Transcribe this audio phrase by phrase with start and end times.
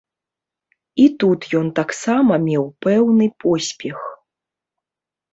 [1.01, 3.99] І тут ён таксама меў пэўны поспех.